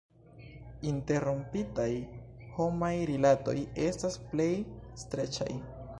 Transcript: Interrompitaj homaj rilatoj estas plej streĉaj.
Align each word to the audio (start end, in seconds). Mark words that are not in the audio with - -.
Interrompitaj 0.91 1.87
homaj 2.57 2.91
rilatoj 3.11 3.55
estas 3.87 4.19
plej 4.33 4.53
streĉaj. 5.05 5.51